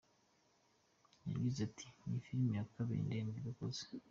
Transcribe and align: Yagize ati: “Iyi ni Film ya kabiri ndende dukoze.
Yagize 1.29 1.59
ati: 1.69 1.85
“Iyi 1.89 2.07
ni 2.11 2.19
Film 2.25 2.45
ya 2.57 2.65
kabiri 2.73 3.07
ndende 3.07 3.37
dukoze. 3.47 3.83